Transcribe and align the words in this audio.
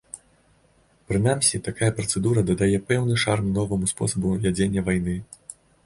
Прынамсі, 1.11 1.61
такая 1.67 1.91
працэдура 2.01 2.45
дадае 2.49 2.77
пэўны 2.91 3.21
шарм 3.27 3.55
новаму 3.61 3.85
спосабу 3.97 4.37
вядзення 4.45 4.81
вайны. 4.91 5.15